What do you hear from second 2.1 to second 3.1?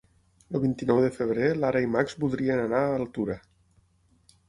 voldrien anar a